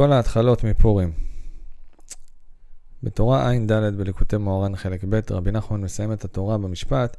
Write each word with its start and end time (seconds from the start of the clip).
כל 0.00 0.12
ההתחלות 0.12 0.64
מפורים. 0.64 1.12
בתורה 3.02 3.50
ע"ד 3.50 3.72
בליקוטי 3.72 4.36
מאורן 4.36 4.76
חלק 4.76 5.04
ב', 5.08 5.20
רבי 5.30 5.52
נחמן 5.52 5.80
מסיים 5.80 6.12
את 6.12 6.24
התורה 6.24 6.58
במשפט, 6.58 7.16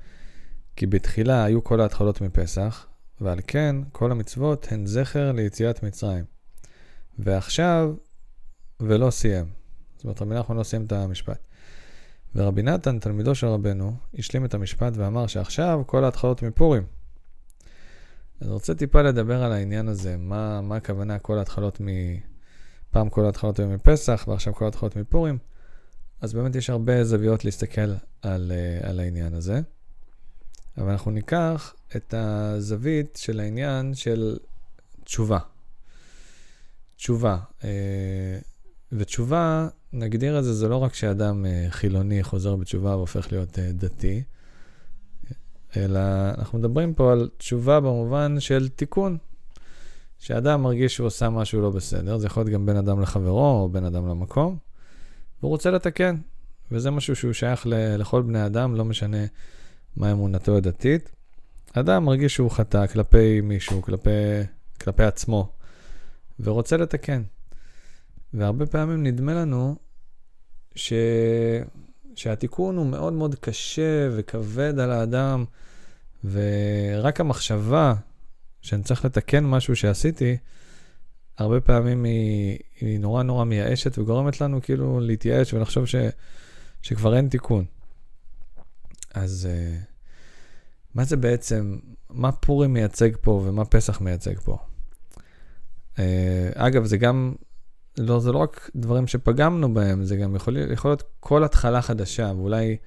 כי 0.75 0.85
בתחילה 0.85 1.43
היו 1.43 1.63
כל 1.63 1.81
ההתחלות 1.81 2.21
מפסח, 2.21 2.87
ועל 3.21 3.39
כן 3.47 3.75
כל 3.91 4.11
המצוות 4.11 4.67
הן 4.71 4.85
זכר 4.85 5.31
ליציאת 5.31 5.83
מצרים. 5.83 6.25
ועכשיו, 7.19 7.93
ולא 8.79 9.11
סיים. 9.11 9.45
זאת 9.95 10.03
אומרת, 10.03 10.21
רבי 10.21 10.35
נחמן 10.35 10.57
לא 10.57 10.63
סיים 10.63 10.85
את 10.85 10.91
המשפט. 10.91 11.39
ורבי 12.35 12.61
נתן, 12.61 12.99
תלמידו 12.99 13.35
של 13.35 13.47
רבנו, 13.47 13.95
השלים 14.17 14.45
את 14.45 14.53
המשפט 14.53 14.93
ואמר 14.95 15.27
שעכשיו 15.27 15.81
כל 15.85 16.03
ההתחלות 16.03 16.43
מפורים. 16.43 16.83
אז 18.41 18.49
רוצה 18.49 18.75
טיפה 18.75 19.01
לדבר 19.01 19.43
על 19.43 19.51
העניין 19.51 19.87
הזה, 19.87 20.17
מה, 20.17 20.61
מה 20.61 20.75
הכוונה 20.75 21.19
כל 21.19 21.37
ההתחלות 21.37 21.81
מ... 21.81 21.87
פעם 22.91 23.09
כל 23.09 23.25
ההתחלות 23.25 23.59
היו 23.59 23.67
מפסח 23.67 24.25
ועכשיו 24.27 24.53
כל 24.53 24.65
ההתחלות 24.65 24.95
מפורים. 24.95 25.37
אז 26.21 26.33
באמת 26.33 26.55
יש 26.55 26.69
הרבה 26.69 27.03
זוויות 27.03 27.45
להסתכל 27.45 27.93
על, 28.21 28.51
אה, 28.51 28.89
על 28.89 28.99
העניין 28.99 29.33
הזה. 29.33 29.61
אבל 30.77 30.89
אנחנו 30.91 31.11
ניקח 31.11 31.73
את 31.95 32.13
הזווית 32.17 33.19
של 33.21 33.39
העניין 33.39 33.93
של 33.93 34.37
תשובה. 35.03 35.39
תשובה. 36.95 37.37
אה, 37.63 38.39
ותשובה, 38.91 39.67
נגדיר 39.93 40.39
את 40.39 40.43
זה, 40.43 40.53
זה 40.53 40.67
לא 40.67 40.77
רק 40.77 40.93
שאדם 40.93 41.45
אה, 41.45 41.65
חילוני 41.69 42.23
חוזר 42.23 42.55
בתשובה 42.55 42.95
והופך 42.95 43.31
להיות 43.31 43.59
דתי, 43.59 44.23
אלא 45.77 45.99
אנחנו 46.37 46.59
מדברים 46.59 46.93
פה 46.93 47.11
על 47.11 47.29
תשובה 47.37 47.79
במובן 47.79 48.39
של 48.39 48.69
תיקון. 48.69 49.17
שאדם 50.21 50.63
מרגיש 50.63 50.95
שהוא 50.95 51.07
עושה 51.07 51.29
משהו 51.29 51.61
לא 51.61 51.69
בסדר, 51.69 52.17
זה 52.17 52.27
יכול 52.27 52.43
להיות 52.43 52.53
גם 52.53 52.65
בין 52.65 52.77
אדם 52.77 53.01
לחברו 53.01 53.61
או 53.61 53.69
בין 53.69 53.85
אדם 53.85 54.07
למקום, 54.07 54.57
והוא 55.39 55.49
רוצה 55.49 55.71
לתקן. 55.71 56.15
וזה 56.71 56.91
משהו 56.91 57.15
שהוא 57.15 57.33
שייך 57.33 57.67
ל- 57.67 57.95
לכל 57.95 58.21
בני 58.21 58.45
אדם, 58.45 58.75
לא 58.75 58.85
משנה 58.85 59.25
מה 59.97 60.11
אמונתו 60.11 60.57
הדתית. 60.57 61.11
אדם 61.73 62.05
מרגיש 62.05 62.33
שהוא 62.33 62.51
חטא 62.51 62.87
כלפי 62.87 63.41
מישהו, 63.41 63.81
כלפי, 63.81 64.09
כלפי 64.81 65.03
עצמו, 65.03 65.51
ורוצה 66.39 66.77
לתקן. 66.77 67.23
והרבה 68.33 68.65
פעמים 68.65 69.03
נדמה 69.03 69.33
לנו 69.33 69.75
ש... 70.75 70.93
שהתיקון 72.15 72.77
הוא 72.77 72.85
מאוד 72.85 73.13
מאוד 73.13 73.35
קשה 73.35 74.09
וכבד 74.11 74.79
על 74.79 74.91
האדם, 74.91 75.45
ורק 76.31 77.19
המחשבה 77.19 77.93
שאני 78.61 78.83
צריך 78.83 79.05
לתקן 79.05 79.45
משהו 79.45 79.75
שעשיתי, 79.75 80.37
הרבה 81.37 81.61
פעמים 81.61 82.03
היא, 82.03 82.57
היא 82.79 82.99
נורא 82.99 83.23
נורא 83.23 83.45
מייאשת 83.45 83.97
וגורמת 83.97 84.41
לנו 84.41 84.61
כאילו 84.61 84.99
להתייאש 84.99 85.53
ולחשוב 85.53 85.85
ש, 85.85 85.95
שכבר 86.81 87.15
אין 87.15 87.29
תיקון. 87.29 87.65
אז 89.13 89.49
uh, 89.51 89.85
מה 90.95 91.03
זה 91.03 91.17
בעצם, 91.17 91.77
מה 92.09 92.31
פורים 92.31 92.73
מייצג 92.73 93.09
פה 93.21 93.31
ומה 93.45 93.65
פסח 93.65 94.01
מייצג 94.01 94.39
פה? 94.39 94.57
Uh, 95.95 95.99
אגב, 96.55 96.85
זה 96.85 96.97
גם, 96.97 97.33
לא, 97.97 98.19
זה 98.19 98.31
לא 98.31 98.37
רק 98.37 98.69
דברים 98.75 99.07
שפגמנו 99.07 99.73
בהם, 99.73 100.03
זה 100.03 100.15
גם 100.15 100.35
יכול, 100.35 100.57
יכול 100.73 100.91
להיות 100.91 101.03
כל 101.19 101.43
התחלה 101.43 101.81
חדשה, 101.81 102.31
ואולי 102.35 102.77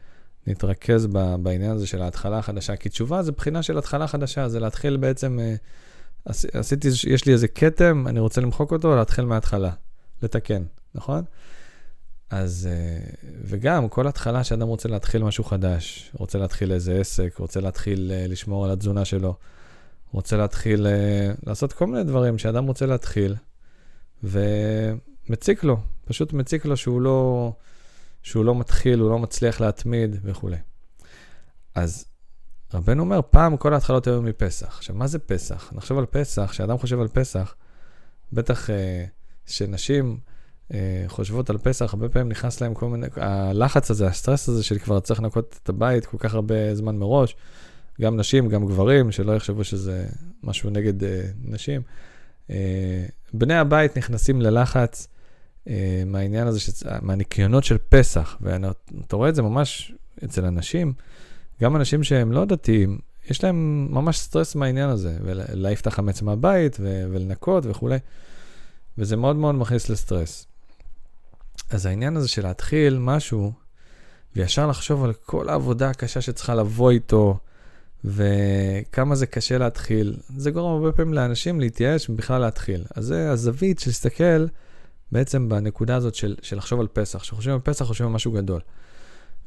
נתרכז 0.47 1.07
ב, 1.07 1.35
בעניין 1.43 1.71
הזה 1.71 1.87
של 1.87 2.03
ההתחלה 2.03 2.39
החדשה, 2.39 2.77
כי 2.77 2.89
תשובה 2.89 3.23
זה 3.23 3.33
בחינה 3.33 3.63
של 3.63 3.79
התחלה 3.79 4.07
חדשה, 4.07 4.49
זה 4.49 4.61
להתחיל 4.61 4.97
בעצם, 4.97 5.39
uh, 5.39 6.33
עשיתי, 6.53 6.89
יש 7.07 7.27
לי 7.27 7.33
איזה 7.33 7.49
כתם, 7.49 8.05
אני 8.09 8.21
רוצה 8.21 8.41
למחוק 8.41 8.73
אותו, 8.73 8.97
להתחיל 8.97 9.25
מההתחלה, 9.25 9.71
לתקן, 10.23 10.63
נכון? 10.95 11.25
אז, 12.31 12.69
uh, 12.71 13.27
וגם 13.45 13.89
כל 13.89 14.07
התחלה 14.07 14.45
שאדם 14.45 14.69
רוצה 14.69 14.89
להתחיל 14.89 15.25
משהו 15.25 15.45
חדש, 15.45 16.11
רוצה 16.15 16.39
להתחיל 16.39 16.73
איזה 16.73 17.01
עסק, 17.01 17.35
רוצה 17.39 17.61
להתחיל 17.61 18.13
uh, 18.15 18.31
לשמור 18.31 18.65
על 18.65 18.71
התזונה 18.71 19.05
שלו, 19.05 19.35
רוצה 20.13 20.37
להתחיל 20.37 20.87
לעשות 21.47 21.73
כל 21.73 21.87
מיני 21.87 22.05
דברים 22.05 22.39
שאדם 22.39 22.67
רוצה 22.67 22.87
להתחיל, 22.87 23.35
ומציק 24.23 25.65
לו, 25.65 25.77
פשוט 26.05 26.33
מציק 26.33 26.65
לו 26.65 26.77
שהוא 26.77 27.01
לא... 27.01 27.53
שהוא 28.25 28.45
לא 28.45 28.55
מתחיל, 28.55 28.99
הוא 28.99 29.11
לא 29.11 29.19
מצליח 29.19 29.61
להתמיד 29.61 30.17
וכולי. 30.23 30.57
אז 31.75 32.05
רבנו 32.75 33.03
אומר, 33.03 33.21
פעם 33.31 33.57
כל 33.57 33.75
ההתחלות 33.75 34.07
היו 34.07 34.23
מפסח. 34.23 34.67
עכשיו, 34.67 34.97
מה 34.97 35.07
זה 35.07 35.19
פסח? 35.19 35.73
נחשוב 35.73 35.99
על 35.99 36.07
פסח, 36.07 36.49
כשאדם 36.51 36.79
חושב 36.79 37.01
על 37.01 37.09
פסח, 37.09 37.55
בטח 38.33 38.71
אה, 38.71 39.05
שנשים 39.47 40.19
אה, 40.73 41.05
חושבות 41.07 41.51
על 41.51 41.59
פסח, 41.59 41.95
הרבה 41.95 42.09
פעמים 42.09 42.29
נכנס 42.29 42.61
להם 42.61 42.75
כל 42.75 42.89
מיני, 42.89 43.07
הלחץ 43.17 43.91
הזה, 43.91 44.07
הסטרס 44.07 44.49
הזה 44.49 44.63
של 44.63 44.79
כבר 44.79 45.01
צריך 45.01 45.21
לנקות 45.21 45.61
את 45.63 45.69
הבית 45.69 46.07
כל 46.07 46.17
כך 46.21 46.35
הרבה 46.35 46.75
זמן 46.75 46.97
מראש, 46.97 47.37
גם 48.01 48.17
נשים, 48.17 48.49
גם 48.49 48.67
גברים, 48.67 49.13
שלא 49.13 49.33
יחשבו 49.33 49.65
שזה 49.65 50.07
משהו 50.43 50.71
נגד 50.71 51.05
אה, 51.05 51.23
נשים. 51.45 51.83
אה, 52.51 53.07
בני 53.33 53.55
הבית 53.55 53.99
נכנסים 53.99 54.43
ללחץ, 54.43 55.09
מהעניין 56.07 56.47
הזה. 56.47 56.61
מהניקיונות 57.03 57.65
של 57.65 57.77
פסח, 57.89 58.37
ואתה 58.41 59.17
רואה 59.17 59.29
את 59.29 59.35
זה 59.35 59.43
ממש 59.43 59.93
אצל 60.25 60.45
אנשים, 60.45 60.93
גם 61.63 61.77
אנשים 61.77 62.05
שהם 62.05 62.33
לא 62.33 62.45
דתיים, 62.45 62.99
יש 63.31 63.45
להם 63.45 63.89
ממש 63.91 64.19
סטרס 64.19 64.55
מהעניין 64.55 64.89
הזה, 64.89 65.17
ולהעיף 65.23 65.81
את 65.81 65.87
החמץ 65.87 66.23
מהבית 66.23 66.77
ו... 66.81 67.05
ולנקות 67.13 67.67
וכולי, 67.67 67.99
וזה 68.99 69.17
מאוד 69.17 69.37
מאוד 69.37 69.55
מכניס 69.55 69.89
לסטרס. 69.89 70.47
אז 71.71 71.87
העניין 71.87 72.17
הזה 72.17 72.29
של 72.29 72.43
להתחיל 72.43 72.99
משהו, 72.99 73.53
וישר 74.37 74.67
לחשוב 74.67 75.05
על 75.05 75.13
כל 75.13 75.49
העבודה 75.49 75.91
הקשה 75.91 76.21
שצריכה 76.21 76.55
לבוא 76.55 76.91
איתו, 76.91 77.39
וכמה 78.05 79.15
זה 79.15 79.27
קשה 79.27 79.59
להתחיל, 79.59 80.17
זה 80.37 80.51
גורם 80.51 80.73
הרבה 80.73 80.93
פעמים 80.93 81.15
לאנשים 81.15 81.61
להתייאש 81.61 82.11
ובכלל 82.11 82.41
להתחיל. 82.41 82.85
אז 82.95 83.05
זה 83.05 83.31
הזווית 83.31 83.79
של 83.79 83.91
להסתכל 83.91 84.47
בעצם 85.15 85.49
בנקודה 85.49 85.97
הזאת 85.97 86.15
של, 86.15 86.37
של 86.43 86.57
לחשוב 86.57 86.81
על 86.81 86.87
פסח. 86.93 87.19
כשחושבים 87.19 87.55
על 87.55 87.61
פסח, 87.61 87.85
חושבים 87.85 88.09
על 88.09 88.15
משהו 88.15 88.33
גדול. 88.33 88.61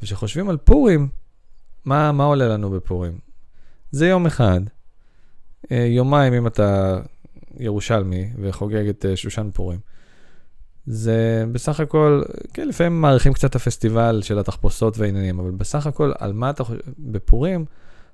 וכשחושבים 0.01 0.49
על 0.49 0.57
פורים, 0.57 1.07
מה, 1.85 2.11
מה 2.11 2.23
עולה 2.23 2.47
לנו 2.47 2.69
בפורים? 2.69 3.19
זה 3.91 4.07
יום 4.07 4.25
אחד, 4.25 4.61
אה, 5.71 5.77
יומיים 5.89 6.33
אם 6.33 6.47
אתה 6.47 6.99
ירושלמי 7.59 8.29
וחוגג 8.41 8.87
את 8.87 9.05
אה, 9.09 9.15
שושן 9.15 9.49
פורים. 9.53 9.79
זה 10.85 11.45
בסך 11.51 11.79
הכל, 11.79 12.21
כן, 12.53 12.67
לפעמים 12.67 13.01
מעריכים 13.01 13.33
קצת 13.33 13.49
את 13.49 13.55
הפסטיבל 13.55 14.21
של 14.23 14.39
התחפושות 14.39 14.97
והעניינים, 14.97 15.39
אבל 15.39 15.51
בסך 15.51 15.87
הכל, 15.87 16.11
על 16.17 16.33
מה 16.33 16.49
אתה 16.49 16.63
חושב, 16.63 16.79
בפורים, 16.99 17.65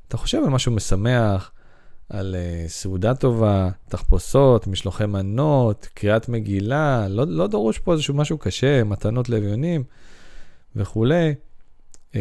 אתה 0.08 0.18
חושב 0.18 0.38
על 0.38 0.50
משהו 0.50 0.72
משמח, 0.72 1.52
על 2.09 2.36
uh, 2.36 2.69
סעודה 2.69 3.16
טובה, 3.16 3.69
תחפושות, 3.90 4.68
משלוחי 4.68 5.06
מנות, 5.06 5.88
קריאת 5.94 6.30
מגילה, 6.30 7.08
לא, 7.09 7.25
לא 7.28 7.47
דרוש 7.47 7.80
פה 7.80 7.94
איזשהו 7.94 8.14
משהו 8.14 8.38
קשה, 8.38 8.84
מתנות 8.84 9.30
לאביונים 9.30 9.84
וכולי. 10.75 11.36
Uh, 12.12 12.16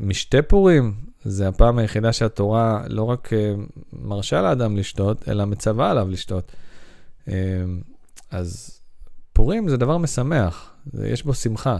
משתה 0.00 0.42
פורים, 0.42 0.94
זה 1.24 1.48
הפעם 1.48 1.78
היחידה 1.78 2.12
שהתורה 2.12 2.82
לא 2.88 3.02
רק 3.02 3.28
uh, 3.32 3.80
מרשה 3.92 4.42
לאדם 4.42 4.76
לשתות, 4.76 5.28
אלא 5.28 5.44
מצווה 5.44 5.90
עליו 5.90 6.08
לשתות. 6.08 6.52
Uh, 7.26 7.30
אז 8.30 8.80
פורים 9.32 9.68
זה 9.68 9.76
דבר 9.76 9.98
משמח, 9.98 10.72
יש 11.04 11.22
בו 11.22 11.34
שמחה. 11.34 11.78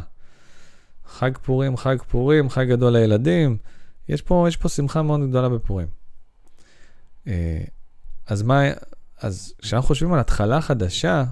חג 1.07 1.39
פורים, 1.43 1.77
חג 1.77 1.97
פורים, 2.09 2.51
חג 2.51 2.69
גדול 2.69 2.93
לילדים, 2.93 3.57
יש 4.09 4.23
פה, 4.23 4.45
יש 4.49 4.57
פה 4.57 4.69
שמחה 4.69 5.03
מאוד 5.03 5.21
גדולה 5.29 5.49
בפורים. 5.49 5.98
אה, 7.29 7.61
אז 8.27 8.43
מה, 8.43 8.63
אז 9.21 9.55
כשאנחנו 9.59 9.87
חושבים 9.87 10.13
על 10.13 10.21
התחלה 10.21 10.61
חדשה, 10.61 11.25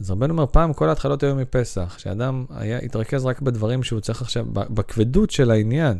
אז 0.00 0.10
רבנו 0.10 0.32
אומר, 0.32 0.46
פעם 0.46 0.72
כל 0.72 0.88
ההתחלות 0.88 1.22
היו 1.22 1.34
מפסח, 1.34 1.98
שאדם 1.98 2.44
היה, 2.50 2.78
התרכז 2.78 3.24
רק 3.24 3.40
בדברים 3.40 3.82
שהוא 3.82 4.00
צריך 4.00 4.22
עכשיו, 4.22 4.46
בכבדות 4.52 5.30
של 5.30 5.50
העניין. 5.50 5.98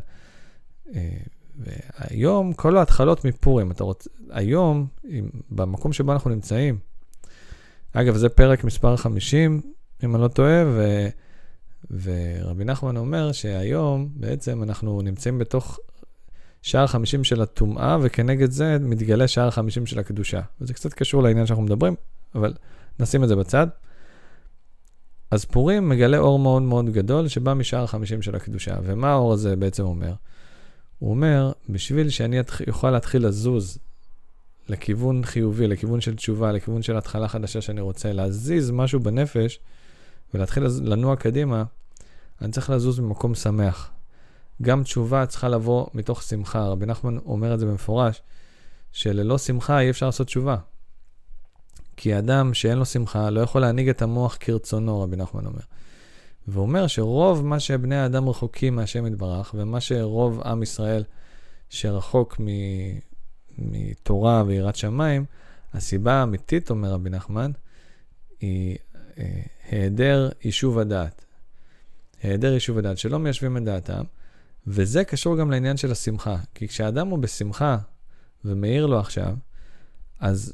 אה, 0.95 1.17
והיום, 1.59 2.53
כל 2.53 2.77
ההתחלות 2.77 3.25
מפורים, 3.25 3.71
אתה 3.71 3.85
רוצה, 3.85 4.11
היום, 4.31 4.87
במקום 5.51 5.93
שבו 5.93 6.13
אנחנו 6.13 6.31
נמצאים, 6.31 6.79
אגב, 7.93 8.17
זה 8.17 8.29
פרק 8.29 8.65
מספר 8.65 8.97
50, 8.97 9.61
אם 10.05 10.15
אני 10.15 10.23
לא 10.23 10.29
טועה, 10.29 10.65
ו, 10.67 11.09
ורבי 12.03 12.65
נחמן 12.65 12.97
אומר 12.97 13.33
שהיום 13.33 14.09
בעצם 14.15 14.63
אנחנו 14.63 15.03
נמצאים 15.03 15.39
בתוך 15.39 15.79
שער 16.65 16.87
50 16.87 17.25
של 17.25 17.43
הטומאה, 17.43 17.99
וכנגד 18.03 18.51
זה 18.51 18.77
מתגלה 18.81 19.29
שער 19.29 19.51
50 19.51 19.87
של 19.87 19.99
הקדושה. 19.99 20.41
וזה 20.61 20.75
קצת 20.75 20.93
קשור 20.93 21.23
לעניין 21.23 21.47
שאנחנו 21.47 21.65
מדברים, 21.65 21.95
אבל 22.35 22.55
נשים 23.01 23.25
את 23.25 23.29
זה 23.29 23.37
בצד. 23.37 23.67
אז 25.31 25.45
פורים 25.45 25.89
מגלה 25.89 26.19
אור 26.19 26.39
מאוד 26.39 26.63
מאוד 26.63 26.91
גדול 26.91 27.29
שבא 27.29 27.55
משער 27.55 27.87
50 27.87 28.23
של 28.23 28.37
הקדושה. 28.37 28.75
ומה 28.85 29.11
האור 29.13 29.33
הזה 29.33 29.57
בעצם 29.57 29.83
אומר? 29.83 30.13
הוא 30.99 31.11
אומר, 31.11 31.53
בשביל 31.69 32.11
שאני 32.11 32.39
אוכל 32.69 32.91
להתחיל 32.91 33.27
לזוז 33.27 33.79
לכיוון 34.69 35.25
חיובי, 35.25 35.67
לכיוון 35.67 36.01
של 36.01 36.17
תשובה, 36.17 36.53
לכיוון 36.53 36.83
של 36.83 36.97
התחלה 36.97 37.29
חדשה 37.29 37.61
שאני 37.61 37.81
רוצה, 37.81 38.13
להזיז 38.13 38.71
משהו 38.71 39.01
בנפש 39.01 39.59
ולהתחיל 40.35 40.65
לנוע 40.83 41.17
קדימה, 41.17 41.65
אני 42.43 42.53
צריך 42.53 42.71
לזוז 42.71 43.01
ממקום 43.01 43.35
שמח. 43.35 43.91
גם 44.63 44.83
תשובה 44.83 45.27
צריכה 45.27 45.49
לבוא 45.49 45.87
מתוך 45.95 46.23
שמחה. 46.23 46.65
רבי 46.65 46.87
נחמן 46.87 47.19
אומר 47.19 47.55
את 47.55 47.61
זה 47.61 47.67
במפורש, 47.67 48.23
שללא 48.93 49.39
שמחה 49.39 49.81
אי 49.81 49.91
אפשר 49.91 50.07
לעשות 50.07 50.27
תשובה. 50.27 50.57
כי 51.97 52.19
אדם 52.19 52.55
שאין 52.55 52.79
לו 52.79 52.85
שמחה 52.85 53.31
לא 53.31 53.41
יכול 53.41 53.61
להנהיג 53.61 53.89
את 53.89 54.03
המוח 54.03 54.37
כרצונו, 54.41 55.01
רבי 55.01 55.17
נחמן 55.17 55.47
אומר. 55.47 55.61
והוא 56.49 56.63
אומר 56.63 56.87
שרוב 56.87 57.45
מה 57.45 57.61
שבני 57.61 57.97
האדם 57.97 58.29
רחוקים 58.29 58.77
מהשם 58.77 59.07
יתברך, 59.07 59.55
ומה 59.59 59.81
שרוב 59.81 60.41
עם 60.41 60.63
ישראל 60.63 61.05
שרחוק 61.69 62.41
מ... 62.41 62.47
מתורה 63.59 64.43
ויראת 64.47 64.77
שמיים, 64.77 65.25
הסיבה 65.75 66.13
האמיתית, 66.13 66.71
אומר 66.71 66.91
רבי 66.91 67.11
נחמן, 67.11 67.51
היא 68.41 68.77
אה, 69.19 69.43
היעדר 69.71 70.31
יישוב 70.45 70.79
הדעת. 70.79 71.25
היעדר 72.23 72.53
יישוב 72.53 72.79
הדעת, 72.79 72.99
שלא 72.99 73.19
מיישבים 73.19 73.57
את 73.57 73.65
דעתם, 73.65 74.03
וזה 74.67 75.05
קשור 75.05 75.37
גם 75.37 75.51
לעניין 75.51 75.77
של 75.77 75.93
השמחה. 75.93 76.37
כי 76.55 76.69
כשאדם 76.69 77.09
הוא 77.09 77.19
בשמחה 77.19 77.79
ומאיר 78.45 78.87
לו 78.87 78.99
עכשיו, 78.99 79.35
אז 80.21 80.53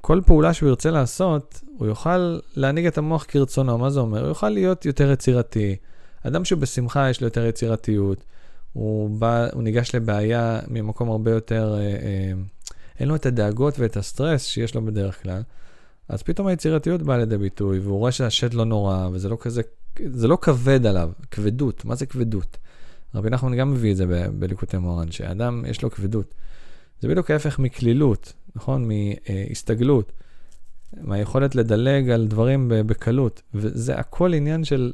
כל 0.00 0.20
פעולה 0.26 0.54
שהוא 0.54 0.68
ירצה 0.68 0.90
לעשות, 0.90 1.60
הוא 1.78 1.86
יוכל 1.86 2.38
להנהיג 2.56 2.86
את 2.86 2.98
המוח 2.98 3.24
כרצונו. 3.28 3.78
מה 3.78 3.90
זה 3.90 4.00
אומר? 4.00 4.20
הוא 4.20 4.28
יוכל 4.28 4.48
להיות 4.48 4.86
יותר 4.86 5.10
יצירתי. 5.10 5.76
אדם 6.22 6.44
שהוא 6.44 6.60
בשמחה, 6.60 7.10
יש 7.10 7.20
לו 7.20 7.26
יותר 7.26 7.46
יצירתיות. 7.46 8.24
הוא, 8.72 9.20
בא, 9.20 9.46
הוא 9.52 9.62
ניגש 9.62 9.94
לבעיה 9.94 10.60
ממקום 10.68 11.10
הרבה 11.10 11.30
יותר, 11.30 11.74
אה, 11.74 11.80
אה, 11.80 12.32
אין 13.00 13.08
לו 13.08 13.14
את 13.14 13.26
הדאגות 13.26 13.78
ואת 13.78 13.96
הסטרס 13.96 14.44
שיש 14.44 14.74
לו 14.74 14.84
בדרך 14.84 15.22
כלל. 15.22 15.42
אז 16.08 16.22
פתאום 16.22 16.46
היצירתיות 16.46 17.02
באה 17.02 17.18
לידי 17.18 17.38
ביטוי, 17.38 17.78
והוא 17.78 17.98
רואה 17.98 18.12
שהשד 18.12 18.54
לא 18.54 18.64
נורא, 18.64 19.08
וזה 19.12 19.28
לא 19.28 19.36
כזה, 19.40 19.62
זה 20.06 20.28
לא 20.28 20.38
כבד 20.40 20.86
עליו, 20.86 21.10
כבדות, 21.30 21.84
מה 21.84 21.94
זה 21.94 22.06
כבדות? 22.06 22.56
רבי 23.14 23.30
נחמן 23.30 23.56
גם 23.56 23.72
מביא 23.72 23.92
את 23.92 23.96
זה 23.96 24.28
בליקוטי 24.38 24.76
מורן, 24.76 25.10
שאדם 25.10 25.64
יש 25.68 25.82
לו 25.82 25.90
כבדות. 25.90 26.34
זה 27.00 27.08
בדיוק 27.08 27.30
ההפך 27.30 27.58
מקלילות, 27.58 28.32
נכון? 28.56 28.88
מהסתגלות, 28.88 30.12
מהיכולת 31.00 31.54
לדלג 31.54 32.10
על 32.10 32.26
דברים 32.26 32.72
בקלות. 32.86 33.42
וזה 33.54 33.94
הכל 33.96 34.34
עניין 34.34 34.64
של, 34.64 34.92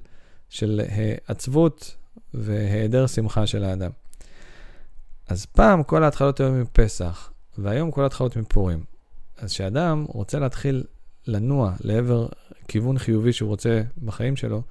של 0.49 0.81
עצבות 1.27 1.97
והיעדר 2.35 3.07
שמחה 3.07 3.47
של 3.47 3.65
האדם. 3.65 3.91
אז 5.29 5.47
פעם 5.47 5.83
כל 5.83 6.05
ההתחלות 6.05 6.41
היו 6.41 6.53
מפסח, 6.53 7.33
והיום 7.59 7.91
כל 7.91 8.03
ההתחלות 8.03 8.37
מפורים. 8.37 8.85
אז 9.39 9.53
כשאדם 9.53 10.05
רוצה 10.09 10.39
להתחיל 10.39 10.85
לנוע 11.27 11.73
לעבר 11.81 12.29
כיוון 12.69 12.99
חיובי 12.99 13.33
שהוא 13.33 13.49
רוצה 13.49 13.83
בחיים 14.05 14.37
שלו, 14.37 14.63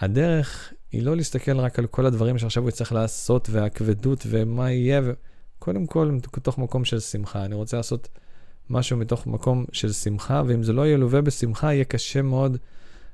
הדרך 0.00 0.72
היא 0.94 1.02
לא 1.02 1.16
להסתכל 1.16 1.58
רק 1.58 1.78
על 1.78 1.86
כל 1.86 2.06
הדברים 2.06 2.38
שעכשיו 2.38 2.62
הוא 2.62 2.68
יצטרך 2.68 2.92
לעשות, 2.92 3.48
והכבדות 3.50 4.26
ומה 4.26 4.70
יהיה, 4.70 5.00
ו... 5.04 5.12
קודם 5.58 5.86
כל 5.86 6.10
מתוך 6.10 6.58
מקום 6.58 6.84
של 6.84 7.00
שמחה. 7.00 7.44
אני 7.44 7.54
רוצה 7.54 7.76
לעשות 7.76 8.08
משהו 8.70 8.96
מתוך 8.96 9.26
מקום 9.26 9.64
של 9.72 9.92
שמחה, 9.92 10.42
ואם 10.46 10.62
זה 10.62 10.72
לא 10.72 10.88
ילווה 10.88 11.20
בשמחה, 11.20 11.72
יהיה 11.72 11.84
קשה 11.84 12.22
מאוד 12.22 12.56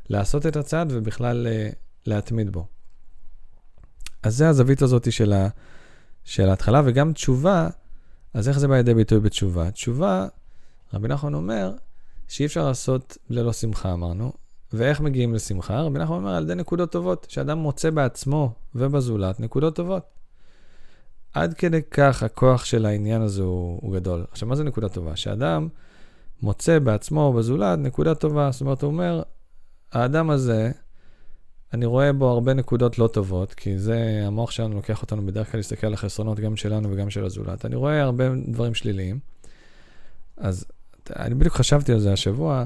לעשות 0.09 0.47
את 0.47 0.56
הצעד 0.56 0.93
ובכלל 0.93 1.47
uh, 1.47 1.75
להתמיד 2.06 2.53
בו. 2.53 2.67
אז 4.23 4.37
זה 4.37 4.49
הזווית 4.49 4.82
הזאת 4.82 5.12
של, 5.12 5.32
ה, 5.32 5.49
של 6.25 6.49
ההתחלה, 6.49 6.82
וגם 6.85 7.12
תשובה, 7.12 7.69
אז 8.35 8.49
איך 8.49 8.59
זה 8.59 8.69
בא 8.69 8.77
לידי 8.77 8.94
ביטוי 8.94 9.21
בתשובה? 9.21 9.71
תשובה, 9.71 10.27
רבי 10.94 11.09
נחמן 11.09 11.35
אומר, 11.35 11.73
שאי 12.29 12.47
אפשר 12.47 12.67
לעשות 12.67 13.19
ללא 13.31 13.53
שמחה, 13.53 13.93
אמרנו. 13.93 14.32
ואיך 14.72 15.00
מגיעים 15.00 15.34
לשמחה? 15.34 15.81
רבי 15.81 15.99
נחמן 15.99 16.17
אומר, 16.17 16.34
על 16.34 16.43
ידי 16.43 16.55
נקודות 16.55 16.93
טובות, 16.93 17.26
שאדם 17.31 17.58
מוצא 17.58 17.90
בעצמו 17.90 18.52
ובזולת 18.75 19.40
נקודות 19.40 19.76
טובות. 19.76 20.02
עד 21.32 21.55
כדי 21.55 21.81
כך 21.90 22.22
הכוח 22.22 22.64
של 22.64 22.87
העניין 22.87 23.22
הזה 23.22 23.43
הוא, 23.43 23.78
הוא 23.82 23.94
גדול. 23.94 24.25
עכשיו, 24.31 24.49
מה 24.49 24.56
זה 24.56 24.64
נקודה 24.64 24.88
טובה? 24.88 25.17
שאדם 25.17 25.69
מוצא 26.43 26.78
בעצמו 26.78 27.20
ובזולת 27.20 27.78
נקודה 27.78 28.14
טובה. 28.14 28.50
זאת 28.50 28.61
אומרת, 28.61 28.82
הוא 28.82 28.90
אומר, 28.90 29.22
האדם 29.93 30.31
הזה, 30.31 30.70
אני 31.75 31.87
רואה 31.87 32.12
בו 32.12 32.28
הרבה 32.28 32.55
נקודות 32.55 32.99
לא 32.99 33.06
טובות, 33.06 33.55
כי 33.55 33.78
זה, 33.78 34.22
המוח 34.26 34.50
שלנו 34.50 34.75
לוקח 34.75 35.02
אותנו 35.02 35.26
בדרך 35.26 35.50
כלל 35.50 35.58
להסתכל 35.58 35.87
על 35.87 35.94
החסרונות 35.94 36.40
גם 36.40 36.56
שלנו 36.56 36.88
וגם 36.93 37.11
של 37.11 37.25
הזולת. 37.25 37.64
אני 37.64 37.76
רואה 37.76 38.02
הרבה 38.02 38.25
דברים 38.49 38.75
שליליים. 38.75 39.19
אז 40.37 40.64
אני 41.17 41.34
בדיוק 41.34 41.55
חשבתי 41.55 41.93
על 41.93 41.99
זה 41.99 42.12
השבוע, 42.12 42.64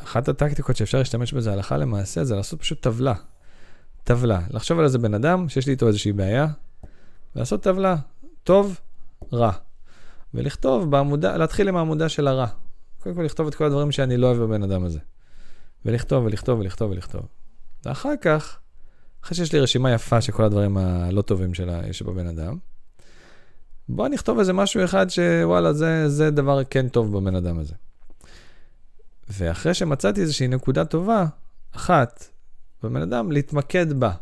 שאחת 0.00 0.28
הטקטיקות 0.28 0.76
שאפשר 0.76 0.98
להשתמש 0.98 1.32
בזה 1.32 1.52
הלכה 1.52 1.76
למעשה, 1.76 2.24
זה 2.24 2.36
לעשות 2.36 2.60
פשוט 2.60 2.82
טבלה. 2.82 3.14
טבלה. 4.04 4.40
לחשוב 4.50 4.78
על 4.78 4.84
איזה 4.84 4.98
בן 4.98 5.14
אדם 5.14 5.48
שיש 5.48 5.66
לי 5.66 5.72
איתו 5.72 5.88
איזושהי 5.88 6.12
בעיה, 6.12 6.46
ולעשות 7.36 7.62
טבלה, 7.62 7.96
טוב, 8.44 8.80
רע. 9.32 9.52
ולכתוב 10.34 10.90
בעמודה, 10.90 11.36
להתחיל 11.36 11.68
עם 11.68 11.76
העמודה 11.76 12.08
של 12.08 12.28
הרע. 12.28 12.46
קודם 13.02 13.14
כל 13.14 13.22
לכתוב 13.22 13.46
את 13.46 13.54
כל 13.54 13.64
הדברים 13.64 13.92
שאני 13.92 14.16
לא 14.16 14.26
אוהב 14.26 14.38
בבן 14.38 14.62
אדם 14.62 14.84
הזה. 14.84 14.98
ולכתוב 15.84 16.24
ולכתוב 16.24 16.60
ולכתוב 16.60 16.90
ולכתוב. 16.90 17.22
ואחר 17.84 18.12
כך, 18.20 18.58
אחרי 19.24 19.36
שיש 19.36 19.52
לי 19.52 19.60
רשימה 19.60 19.92
יפה 19.92 20.20
של 20.20 20.32
כל 20.32 20.44
הדברים 20.44 20.76
הלא 20.76 21.22
טובים 21.22 21.54
שלה, 21.54 21.80
יש 21.88 22.02
בבן 22.02 22.26
אדם, 22.26 22.58
בוא 23.88 24.08
נכתוב 24.08 24.38
איזה 24.38 24.52
משהו 24.52 24.84
אחד 24.84 25.10
שוואלה, 25.10 25.72
זה, 25.72 26.08
זה 26.08 26.30
דבר 26.30 26.64
כן 26.64 26.88
טוב 26.88 27.18
בבן 27.18 27.34
אדם 27.34 27.58
הזה. 27.58 27.74
ואחרי 29.28 29.74
שמצאתי 29.74 30.20
איזושהי 30.20 30.48
נקודה 30.48 30.84
טובה, 30.84 31.26
אחת, 31.72 32.24
בבן 32.82 33.02
אדם, 33.02 33.32
להתמקד 33.32 33.92
בה. 33.92 34.12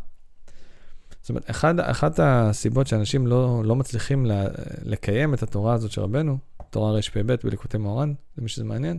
זאת 1.23 1.29
אומרת, 1.29 1.51
אחד, 1.51 1.81
אחת 1.81 2.21
הסיבות 2.23 2.87
שאנשים 2.87 3.27
לא, 3.27 3.63
לא 3.65 3.77
מצליחים 3.77 4.27
לה, 4.27 4.45
לקיים 4.83 5.35
את 5.35 5.43
התורה 5.43 5.75
הזאת 5.75 5.91
של 5.91 6.01
רבנו, 6.01 6.39
תורה 6.71 6.93
רפ"ב 6.93 7.35
בליקוטי 7.45 7.79
מאורן, 7.79 8.15
למי 8.39 8.49
שזה 8.49 8.65
מעניין, 8.65 8.99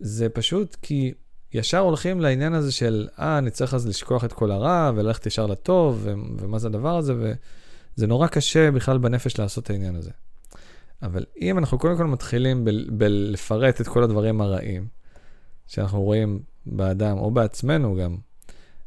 זה 0.00 0.28
פשוט 0.28 0.76
כי 0.82 1.12
ישר 1.52 1.78
הולכים 1.78 2.20
לעניין 2.20 2.54
הזה 2.54 2.72
של, 2.72 3.08
אה, 3.18 3.38
אני 3.38 3.50
צריך 3.50 3.74
אז 3.74 3.86
לשכוח 3.86 4.24
את 4.24 4.32
כל 4.32 4.50
הרע 4.50 4.90
וללכת 4.94 5.26
ישר 5.26 5.46
לטוב, 5.46 6.00
ו- 6.02 6.12
ומה 6.38 6.58
זה 6.58 6.68
הדבר 6.68 6.96
הזה, 6.96 7.14
וזה 7.14 8.06
נורא 8.06 8.26
קשה 8.26 8.70
בכלל 8.70 8.98
בנפש 8.98 9.38
לעשות 9.38 9.64
את 9.64 9.70
העניין 9.70 9.94
הזה. 9.94 10.10
אבל 11.02 11.24
אם 11.40 11.58
אנחנו 11.58 11.78
קודם 11.78 11.96
כל 11.96 12.06
מתחילים 12.06 12.64
בלפרט 12.90 13.78
ב- 13.78 13.80
את 13.80 13.88
כל 13.88 14.02
הדברים 14.02 14.40
הרעים 14.40 14.99
שאנחנו 15.70 16.02
רואים 16.02 16.40
באדם, 16.66 17.18
או 17.18 17.30
בעצמנו 17.30 17.96
גם, 17.96 18.16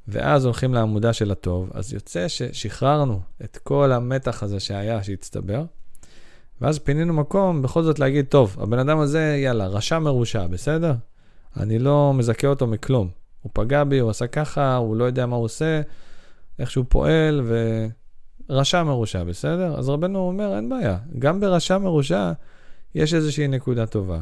ואז 0.07 0.45
הולכים 0.45 0.73
לעמודה 0.73 1.13
של 1.13 1.31
הטוב, 1.31 1.69
אז 1.73 1.93
יוצא 1.93 2.27
ששחררנו 2.27 3.19
את 3.43 3.57
כל 3.57 3.91
המתח 3.91 4.43
הזה 4.43 4.59
שהיה, 4.59 5.03
שהצטבר, 5.03 5.63
ואז 6.61 6.79
פינינו 6.79 7.13
מקום 7.13 7.61
בכל 7.61 7.83
זאת 7.83 7.99
להגיד, 7.99 8.25
טוב, 8.25 8.57
הבן 8.59 8.79
אדם 8.79 8.99
הזה, 8.99 9.39
יאללה, 9.43 9.67
רשע 9.67 9.99
מרושע, 9.99 10.47
בסדר? 10.47 10.93
אני 11.57 11.79
לא 11.79 12.13
מזכה 12.13 12.47
אותו 12.47 12.67
מכלום. 12.67 13.09
הוא 13.41 13.49
פגע 13.53 13.83
בי, 13.83 13.99
הוא 13.99 14.09
עשה 14.09 14.27
ככה, 14.27 14.75
הוא 14.75 14.95
לא 14.95 15.03
יודע 15.03 15.25
מה 15.25 15.35
הוא 15.35 15.45
עושה, 15.45 15.81
איך 16.59 16.71
שהוא 16.71 16.85
פועל, 16.89 17.41
ורשע 18.49 18.83
מרושע, 18.83 19.23
בסדר? 19.23 19.75
אז 19.77 19.89
רבנו 19.89 20.19
אומר, 20.19 20.55
אין 20.55 20.69
בעיה, 20.69 20.97
גם 21.19 21.39
ברשע 21.39 21.77
מרושע 21.77 22.31
יש 22.95 23.13
איזושהי 23.13 23.47
נקודה 23.47 23.85
טובה. 23.85 24.19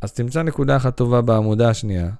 אז 0.00 0.12
תמצא 0.12 0.42
נקודה 0.42 0.76
אחת 0.76 0.96
טובה 0.96 1.20
בעמודה 1.20 1.70
השנייה, 1.70 2.10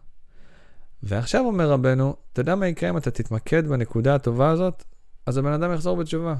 ועכשיו 1.02 1.44
אומר 1.44 1.70
רבנו, 1.70 2.16
אתה 2.32 2.40
יודע 2.40 2.54
מה 2.54 2.66
יקרה 2.66 2.90
אם 2.90 2.96
אתה 2.96 3.10
תתמקד 3.10 3.66
בנקודה 3.66 4.14
הטובה 4.14 4.50
הזאת? 4.50 4.84
אז 5.26 5.36
הבן 5.36 5.52
אדם 5.52 5.72
יחזור 5.72 5.96
בתשובה. 5.96 6.34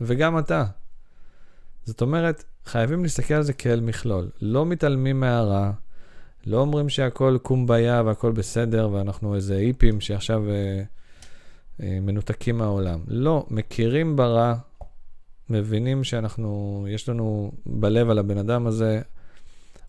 וגם 0.00 0.38
אתה. 0.38 0.64
זאת 1.84 2.00
אומרת, 2.00 2.44
חייבים 2.64 3.02
להסתכל 3.02 3.34
על 3.34 3.42
זה 3.42 3.52
כאל 3.52 3.80
מכלול. 3.80 4.30
לא 4.40 4.66
מתעלמים 4.66 5.20
מהרע, 5.20 5.70
לא 6.46 6.60
אומרים 6.60 6.88
שהכל 6.88 7.38
קומביה 7.42 8.02
והכל 8.06 8.32
בסדר 8.32 8.90
ואנחנו 8.92 9.34
איזה 9.34 9.56
היפים 9.56 10.00
שעכשיו 10.00 10.50
אה, 10.50 10.82
אה, 11.82 11.98
מנותקים 12.00 12.58
מהעולם. 12.58 13.00
לא, 13.08 13.46
מכירים 13.50 14.16
ברע, 14.16 14.54
מבינים 15.50 16.04
שאנחנו, 16.04 16.86
יש 16.90 17.08
לנו 17.08 17.52
בלב 17.66 18.10
על 18.10 18.18
הבן 18.18 18.38
אדם 18.38 18.66
הזה, 18.66 19.00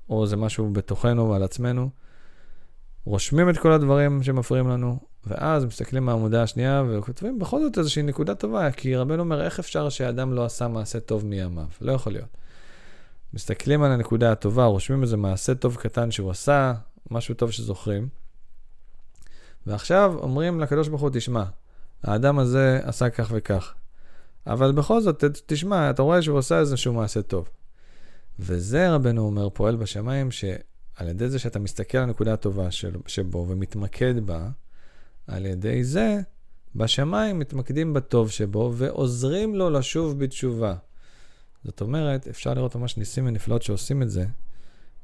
או 0.10 0.28
זה 0.28 0.38
משהו 0.38 0.70
בתוכנו 0.74 1.30
ועל 1.30 1.44
עצמנו. 1.44 1.90
רושמים 3.06 3.50
את 3.50 3.58
כל 3.58 3.72
הדברים 3.72 4.24
שמפריעים 4.24 4.68
לנו, 4.68 5.00
ואז 5.28 5.66
מסתכלים 5.66 6.06
מהעמודה 6.06 6.44
השנייה 6.44 6.84
וכותבים 6.90 7.40
בכל 7.40 7.60
זאת 7.60 7.78
איזושהי 7.78 8.04
נקודה 8.04 8.36
טובה, 8.36 8.72
כי 8.72 8.96
רבנו 8.96 9.24
אומר, 9.24 9.42
איך 9.42 9.60
אפשר 9.60 9.90
שאדם 9.90 10.34
לא 10.34 10.46
עשה 10.46 10.68
מעשה 10.68 11.00
טוב 11.00 11.26
מימיו? 11.26 11.66
לא 11.82 11.92
יכול 11.92 12.14
להיות. 12.14 12.38
מסתכלים 13.34 13.84
על 13.84 13.92
הנקודה 13.92 14.32
הטובה, 14.32 14.66
רושמים 14.66 15.02
איזה 15.02 15.18
מעשה 15.18 15.56
טוב 15.56 15.76
קטן 15.76 16.12
שהוא 16.12 16.32
עשה, 16.32 16.74
משהו 17.12 17.36
טוב 17.36 17.52
שזוכרים, 17.52 18.08
ועכשיו 19.68 20.16
אומרים 20.18 20.60
לקדוש 20.60 20.88
ברוך 20.88 21.02
הוא, 21.02 21.10
תשמע, 21.14 21.44
האדם 22.04 22.40
הזה 22.40 22.80
עשה 22.84 23.10
כך 23.10 23.30
וכך. 23.32 23.74
אבל 24.48 24.72
בכל 24.72 25.02
זאת, 25.02 25.24
תשמע, 25.46 25.90
אתה 25.90 26.02
רואה 26.02 26.22
שהוא 26.22 26.38
עושה 26.38 26.60
איזשהו 26.60 26.94
מעשה 26.94 27.22
טוב. 27.22 27.50
וזה 28.40 28.92
רבנו 28.92 29.22
אומר, 29.22 29.50
פועל 29.50 29.76
בשמיים, 29.76 30.32
שעל 30.32 31.08
ידי 31.08 31.30
זה 31.30 31.40
שאתה 31.40 31.60
מסתכל 31.60 31.98
על 31.98 32.04
הנקודה 32.04 32.34
הטובה 32.34 32.72
של, 32.72 32.96
שבו 33.08 33.46
ומתמקד 33.50 34.20
בה, 34.26 34.50
על 35.28 35.46
ידי 35.46 35.84
זה, 35.84 36.20
בשמיים 36.76 37.40
מתמקדים 37.40 37.94
בטוב 37.94 38.32
שבו 38.32 38.74
ועוזרים 38.76 39.56
לו 39.56 39.70
לשוב 39.70 40.20
בתשובה. 40.20 40.76
זאת 41.64 41.82
אומרת, 41.82 42.28
אפשר 42.28 42.54
לראות 42.54 42.76
ממש 42.76 42.98
ניסים 42.98 43.28
ונפלאות 43.28 43.64
שעושים 43.64 44.02
את 44.02 44.10
זה, 44.10 44.26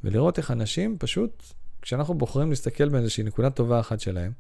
ולראות 0.04 0.38
איך 0.38 0.52
אנשים 0.52 0.98
פשוט, 1.00 1.44
כשאנחנו 1.82 2.14
בוחרים 2.14 2.50
להסתכל 2.50 2.90
באיזושהי 2.90 3.24
נקודה 3.24 3.50
טובה 3.50 3.80
אחת 3.80 4.00
שלהם, 4.00 4.32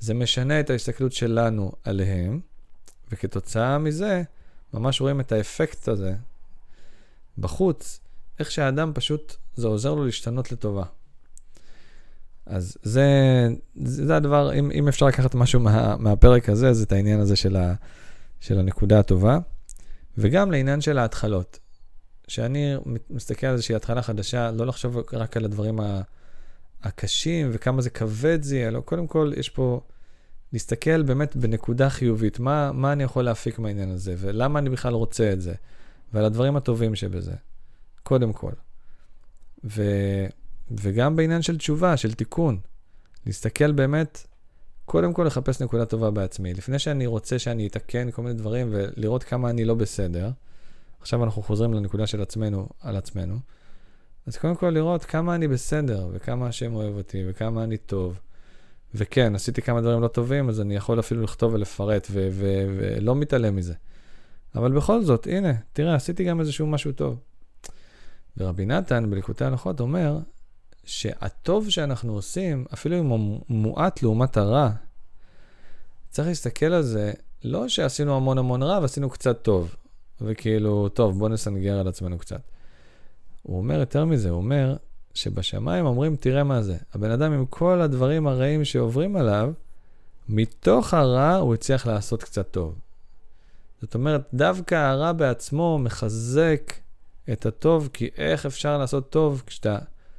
זה 0.00 0.14
משנה 0.14 0.60
את 0.60 0.70
ההסתכלות 0.70 1.12
שלנו 1.12 1.72
עליהם, 1.84 2.40
וכתוצאה 3.12 3.78
מזה, 3.78 4.22
ממש 4.74 5.00
רואים 5.00 5.20
את 5.20 5.32
האפקט 5.32 5.88
הזה 5.88 6.14
בחוץ, 7.38 8.00
איך 8.38 8.50
שהאדם 8.50 8.92
פשוט, 8.94 9.36
זה 9.54 9.66
עוזר 9.66 9.94
לו 9.94 10.04
להשתנות 10.04 10.52
לטובה. 10.52 10.84
אז 12.46 12.76
זה, 12.82 13.08
זה 13.84 14.16
הדבר, 14.16 14.58
אם, 14.58 14.70
אם 14.70 14.88
אפשר 14.88 15.06
לקחת 15.06 15.34
משהו 15.34 15.60
מה, 15.60 15.96
מהפרק 15.96 16.48
הזה, 16.48 16.72
זה 16.72 16.84
את 16.84 16.92
העניין 16.92 17.20
הזה 17.20 17.36
של, 17.36 17.56
ה, 17.56 17.74
של 18.40 18.58
הנקודה 18.58 18.98
הטובה. 18.98 19.38
וגם 20.18 20.50
לעניין 20.50 20.80
של 20.80 20.98
ההתחלות. 20.98 21.58
שאני 22.28 22.74
מסתכל 23.10 23.46
על 23.46 23.52
איזושהי 23.52 23.74
התחלה 23.74 24.02
חדשה, 24.02 24.50
לא 24.50 24.66
לחשוב 24.66 24.96
רק 25.12 25.36
על 25.36 25.44
הדברים 25.44 25.80
הקשים 26.82 27.50
וכמה 27.52 27.82
זה 27.82 27.90
כבד 27.90 28.42
זה 28.42 28.56
יהיה, 28.56 28.70
לא, 28.70 28.80
קודם 28.80 29.06
כל 29.06 29.32
יש 29.36 29.48
פה 29.48 29.80
להסתכל 30.52 31.02
באמת 31.02 31.36
בנקודה 31.36 31.90
חיובית, 31.90 32.38
מה, 32.38 32.72
מה 32.72 32.92
אני 32.92 33.02
יכול 33.02 33.24
להפיק 33.24 33.58
מהעניין 33.58 33.90
הזה, 33.90 34.14
ולמה 34.18 34.58
אני 34.58 34.70
בכלל 34.70 34.94
רוצה 34.94 35.32
את 35.32 35.40
זה, 35.40 35.54
ועל 36.12 36.24
הדברים 36.24 36.56
הטובים 36.56 36.94
שבזה, 36.94 37.32
קודם 38.04 38.32
כל. 38.32 38.52
ו, 39.64 39.82
וגם 40.70 41.16
בעניין 41.16 41.42
של 41.42 41.58
תשובה, 41.58 41.96
של 41.96 42.14
תיקון, 42.14 42.58
להסתכל 43.26 43.72
באמת, 43.72 44.26
קודם 44.84 45.12
כל 45.12 45.24
לחפש 45.24 45.62
נקודה 45.62 45.86
טובה 45.86 46.10
בעצמי. 46.10 46.54
לפני 46.54 46.78
שאני 46.78 47.06
רוצה 47.06 47.38
שאני 47.38 47.66
אתקן 47.66 48.10
כל 48.10 48.22
מיני 48.22 48.34
דברים 48.34 48.68
ולראות 48.70 49.22
כמה 49.22 49.50
אני 49.50 49.64
לא 49.64 49.74
בסדר, 49.74 50.30
עכשיו 51.00 51.24
אנחנו 51.24 51.42
חוזרים 51.42 51.74
לנקודה 51.74 52.06
של 52.06 52.22
עצמנו 52.22 52.68
על 52.80 52.96
עצמנו, 52.96 53.38
אז 54.26 54.36
קודם 54.36 54.56
כל 54.56 54.70
לראות 54.70 55.04
כמה 55.04 55.34
אני 55.34 55.48
בסדר, 55.48 56.08
וכמה 56.12 56.46
השם 56.46 56.74
אוהב 56.74 56.94
אותי, 56.96 57.24
וכמה 57.28 57.64
אני 57.64 57.76
טוב. 57.76 58.20
וכן, 58.94 59.34
עשיתי 59.34 59.62
כמה 59.62 59.80
דברים 59.80 60.00
לא 60.00 60.08
טובים, 60.08 60.48
אז 60.48 60.60
אני 60.60 60.76
יכול 60.76 61.00
אפילו 61.00 61.22
לכתוב 61.22 61.54
ולפרט, 61.54 62.08
ולא 62.12 63.16
מתעלם 63.16 63.56
מזה. 63.56 63.74
אבל 64.54 64.72
בכל 64.72 65.02
זאת, 65.02 65.26
הנה, 65.26 65.52
תראה, 65.72 65.94
עשיתי 65.94 66.24
גם 66.24 66.40
איזשהו 66.40 66.66
משהו 66.66 66.92
טוב. 66.92 67.18
ורבי 68.36 68.66
נתן 68.66 69.10
בליקוטי 69.10 69.44
הלכות 69.44 69.80
אומר 69.80 70.18
שהטוב 70.84 71.70
שאנחנו 71.70 72.12
עושים, 72.14 72.64
אפילו 72.72 72.98
אם 72.98 73.06
הוא 73.06 73.40
מועט 73.48 74.02
לעומת 74.02 74.36
הרע, 74.36 74.70
צריך 76.10 76.28
להסתכל 76.28 76.66
על 76.66 76.82
זה, 76.82 77.12
לא 77.44 77.68
שעשינו 77.68 78.16
המון 78.16 78.38
המון 78.38 78.62
רע 78.62 78.78
ועשינו 78.82 79.10
קצת 79.10 79.42
טוב. 79.42 79.76
וכאילו, 80.20 80.88
טוב, 80.88 81.18
בוא 81.18 81.28
נסנגר 81.28 81.78
על 81.78 81.88
עצמנו 81.88 82.18
קצת. 82.18 82.40
הוא 83.42 83.58
אומר 83.58 83.80
יותר 83.80 84.04
מזה, 84.04 84.30
הוא 84.30 84.36
אומר 84.36 84.76
שבשמיים 85.14 85.86
אומרים, 85.86 86.16
תראה 86.16 86.44
מה 86.44 86.62
זה. 86.62 86.76
הבן 86.94 87.10
אדם 87.10 87.32
עם 87.32 87.46
כל 87.46 87.80
הדברים 87.80 88.26
הרעים 88.26 88.64
שעוברים 88.64 89.16
עליו, 89.16 89.52
מתוך 90.28 90.94
הרע 90.94 91.34
הוא 91.34 91.54
הצליח 91.54 91.86
לעשות 91.86 92.22
קצת 92.22 92.50
טוב. 92.50 92.78
זאת 93.80 93.94
אומרת, 93.94 94.20
דווקא 94.34 94.74
הרע 94.74 95.12
בעצמו 95.12 95.78
מחזק 95.78 96.72
את 97.32 97.46
הטוב, 97.46 97.88
כי 97.92 98.08
איך 98.16 98.46
אפשר 98.46 98.78
לעשות 98.78 99.10
טוב 99.10 99.42
כשאתה 99.46 99.78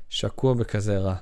שקוע 0.10 0.54
בכזה 0.54 0.98
רע? 0.98 1.16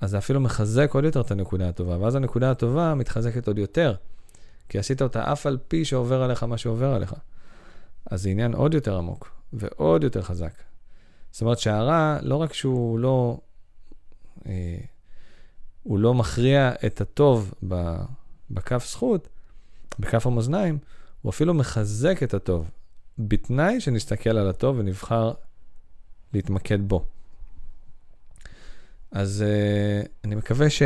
אז 0.00 0.10
זה 0.10 0.18
אפילו 0.18 0.40
מחזק 0.40 0.90
עוד 0.94 1.04
יותר 1.04 1.20
את 1.20 1.30
הנקודה 1.30 1.68
הטובה, 1.68 1.98
ואז 1.98 2.14
הנקודה 2.14 2.50
הטובה 2.50 2.94
מתחזקת 2.94 3.48
עוד 3.48 3.58
יותר, 3.58 3.94
כי 4.68 4.78
עשית 4.78 5.02
אותה 5.02 5.32
אף 5.32 5.46
על 5.46 5.58
פי 5.68 5.84
שעובר 5.84 6.22
עליך 6.22 6.42
מה 6.42 6.58
שעובר 6.58 6.94
עליך. 6.94 7.14
אז 8.10 8.22
זה 8.22 8.28
עניין 8.28 8.54
עוד 8.54 8.74
יותר 8.74 8.96
עמוק 8.96 9.30
ועוד 9.52 10.04
יותר 10.04 10.22
חזק. 10.22 10.52
זאת 11.30 11.42
אומרת 11.42 11.58
שהרע, 11.58 12.18
לא 12.22 12.36
רק 12.36 12.52
שהוא 12.52 12.98
לא, 12.98 13.38
אה, 14.46 14.78
הוא 15.82 15.98
לא 15.98 16.14
מכריע 16.14 16.72
את 16.86 17.00
הטוב 17.00 17.54
בכף 18.50 18.86
זכות, 18.90 19.28
בכף 19.98 20.26
המאזניים, 20.26 20.78
הוא 21.22 21.30
אפילו 21.30 21.54
מחזק 21.54 22.22
את 22.22 22.34
הטוב, 22.34 22.70
בתנאי 23.18 23.80
שנסתכל 23.80 24.30
על 24.30 24.48
הטוב 24.48 24.78
ונבחר 24.78 25.32
להתמקד 26.32 26.78
בו. 26.88 27.06
אז 29.10 29.44
uh, 29.46 30.08
אני 30.24 30.34
מקווה 30.34 30.70
ש, 30.70 30.82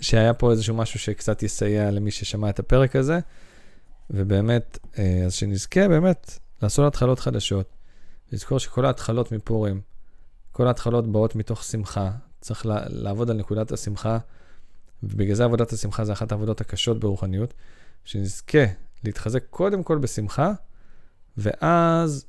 שהיה 0.00 0.34
פה 0.34 0.50
איזשהו 0.50 0.76
משהו 0.76 0.98
שקצת 0.98 1.42
יסייע 1.42 1.90
למי 1.90 2.10
ששמע 2.10 2.50
את 2.50 2.58
הפרק 2.58 2.96
הזה. 2.96 3.18
ובאמת, 4.12 4.78
אה, 4.98 5.22
אז 5.26 5.34
שנזכה 5.34 5.88
באמת 5.88 6.38
לעשות 6.62 6.86
התחלות 6.86 7.18
חדשות. 7.18 7.76
לזכור 8.32 8.58
שכל 8.58 8.86
ההתחלות 8.86 9.32
מפורים, 9.32 9.80
כל 10.52 10.66
ההתחלות 10.66 11.12
באות 11.12 11.36
מתוך 11.36 11.64
שמחה. 11.64 12.10
צריך 12.40 12.66
לעבוד 12.88 13.30
על 13.30 13.36
נקודת 13.36 13.72
השמחה, 13.72 14.18
ובגלל 15.02 15.34
זה 15.34 15.44
עבודת 15.44 15.72
השמחה 15.72 16.04
זה 16.04 16.12
אחת 16.12 16.32
העבודות 16.32 16.60
הקשות 16.60 17.00
ברוחניות. 17.00 17.54
שנזכה 18.04 18.64
להתחזק 19.04 19.44
קודם 19.50 19.82
כל 19.82 19.98
בשמחה, 19.98 20.52
ואז 21.36 22.26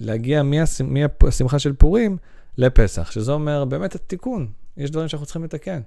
להגיע 0.00 0.42
מהשמחה 0.42 1.58
של 1.58 1.72
פורים 1.72 2.16
לפסח, 2.58 3.10
שזה 3.10 3.32
אומר 3.32 3.64
באמת 3.64 3.94
התיקון. 3.94 4.52
יש 4.76 4.90
דברים 4.90 5.08
שאנחנו 5.08 5.26
צריכים 5.26 5.44
לתקן. 5.44 5.80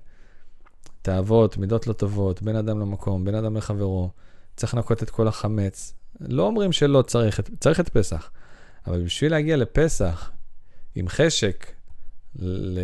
תאוות, 1.01 1.57
מידות 1.57 1.87
לא 1.87 1.93
טובות, 1.93 2.41
בין 2.41 2.55
אדם 2.55 2.79
למקום, 2.79 3.25
בין 3.25 3.35
אדם 3.35 3.57
לחברו. 3.57 4.09
צריך 4.55 4.73
לנקות 4.75 5.03
את 5.03 5.09
כל 5.09 5.27
החמץ. 5.27 5.93
לא 6.19 6.43
אומרים 6.43 6.71
שלא 6.71 7.01
צריך, 7.01 7.41
צריך 7.59 7.79
את 7.79 7.89
פסח, 7.89 8.31
אבל 8.87 9.03
בשביל 9.03 9.31
להגיע 9.31 9.57
לפסח 9.57 10.31
עם 10.95 11.07
חשק, 11.09 11.71
ל- 12.35 12.79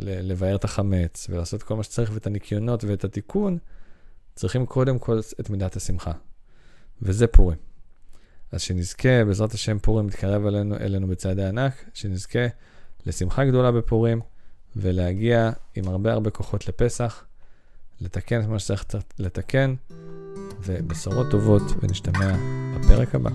ל- 0.00 0.32
לבאר 0.32 0.56
את 0.56 0.64
החמץ 0.64 1.26
ולעשות 1.30 1.62
כל 1.62 1.76
מה 1.76 1.82
שצריך 1.82 2.10
ואת 2.14 2.26
הניקיונות 2.26 2.84
ואת 2.84 3.04
התיקון, 3.04 3.58
צריכים 4.34 4.66
קודם 4.66 4.98
כל 4.98 5.20
את 5.40 5.50
מידת 5.50 5.76
השמחה. 5.76 6.12
וזה 7.02 7.26
פורים. 7.26 7.58
אז 8.52 8.60
שנזכה, 8.60 9.24
בעזרת 9.26 9.52
השם 9.52 9.78
פורים 9.78 10.06
מתקרב 10.06 10.46
אלינו, 10.46 10.76
אלינו 10.76 11.06
בצעדי 11.06 11.44
ענק, 11.44 11.72
שנזכה 11.94 12.46
לשמחה 13.06 13.44
גדולה 13.44 13.72
בפורים 13.72 14.20
ולהגיע 14.76 15.50
עם 15.74 15.88
הרבה 15.88 16.12
הרבה 16.12 16.30
כוחות 16.30 16.68
לפסח, 16.68 17.24
לתקן 18.00 18.40
את 18.40 18.46
מה 18.46 18.58
שצריך 18.58 18.84
לתקן. 19.18 19.74
ובשורות 20.66 21.26
טובות, 21.30 21.62
ונשתמע 21.82 22.36
בפרק 22.74 23.14
הבא. 23.14 23.30